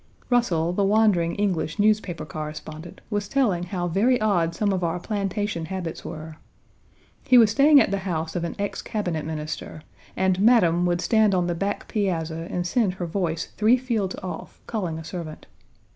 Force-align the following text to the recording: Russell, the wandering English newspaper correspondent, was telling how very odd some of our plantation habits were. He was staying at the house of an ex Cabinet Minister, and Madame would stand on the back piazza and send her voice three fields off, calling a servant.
Russell, 0.31 0.73
the 0.73 0.83
wandering 0.83 1.35
English 1.35 1.77
newspaper 1.77 2.25
correspondent, 2.25 3.01
was 3.11 3.27
telling 3.27 3.65
how 3.65 3.87
very 3.87 4.19
odd 4.19 4.55
some 4.55 4.73
of 4.73 4.83
our 4.83 4.99
plantation 4.99 5.65
habits 5.65 6.03
were. 6.03 6.37
He 7.27 7.37
was 7.37 7.51
staying 7.51 7.79
at 7.79 7.91
the 7.91 7.99
house 7.99 8.35
of 8.35 8.43
an 8.43 8.55
ex 8.57 8.81
Cabinet 8.81 9.25
Minister, 9.25 9.83
and 10.17 10.39
Madame 10.41 10.87
would 10.87 11.01
stand 11.01 11.35
on 11.35 11.45
the 11.45 11.53
back 11.53 11.87
piazza 11.87 12.47
and 12.49 12.65
send 12.65 12.95
her 12.95 13.05
voice 13.05 13.49
three 13.57 13.77
fields 13.77 14.15
off, 14.23 14.59
calling 14.65 14.97
a 14.97 15.03
servant. 15.03 15.45